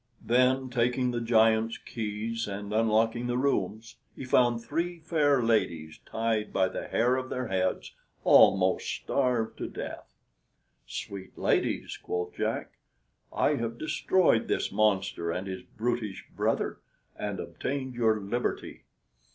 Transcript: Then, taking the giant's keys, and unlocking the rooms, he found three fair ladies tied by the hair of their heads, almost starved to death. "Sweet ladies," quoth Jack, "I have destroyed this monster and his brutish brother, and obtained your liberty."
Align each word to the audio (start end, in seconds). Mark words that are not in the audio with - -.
Then, 0.25 0.71
taking 0.71 1.11
the 1.11 1.21
giant's 1.21 1.77
keys, 1.77 2.47
and 2.47 2.73
unlocking 2.73 3.27
the 3.27 3.37
rooms, 3.37 3.97
he 4.15 4.25
found 4.25 4.59
three 4.63 4.97
fair 4.97 5.43
ladies 5.43 5.99
tied 6.07 6.51
by 6.51 6.69
the 6.69 6.87
hair 6.87 7.17
of 7.17 7.29
their 7.29 7.49
heads, 7.49 7.93
almost 8.23 8.87
starved 8.87 9.59
to 9.59 9.67
death. 9.69 10.09
"Sweet 10.87 11.37
ladies," 11.37 11.97
quoth 12.01 12.33
Jack, 12.33 12.79
"I 13.31 13.57
have 13.57 13.77
destroyed 13.77 14.47
this 14.47 14.71
monster 14.71 15.29
and 15.29 15.45
his 15.45 15.61
brutish 15.61 16.25
brother, 16.35 16.79
and 17.15 17.39
obtained 17.39 17.93
your 17.93 18.19
liberty." 18.19 18.85